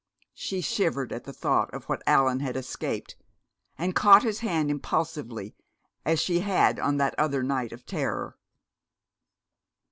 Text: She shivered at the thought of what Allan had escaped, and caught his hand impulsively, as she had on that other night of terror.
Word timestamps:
She 0.33 0.61
shivered 0.61 1.13
at 1.13 1.25
the 1.25 1.31
thought 1.31 1.71
of 1.75 1.83
what 1.83 2.01
Allan 2.07 2.39
had 2.39 2.57
escaped, 2.57 3.15
and 3.77 3.93
caught 3.93 4.23
his 4.23 4.39
hand 4.39 4.71
impulsively, 4.71 5.55
as 6.03 6.19
she 6.19 6.39
had 6.39 6.79
on 6.79 6.97
that 6.97 7.13
other 7.19 7.43
night 7.43 7.71
of 7.71 7.85
terror. 7.85 8.35